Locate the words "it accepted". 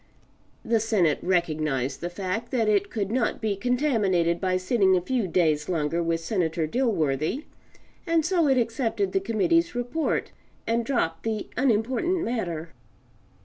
8.47-9.11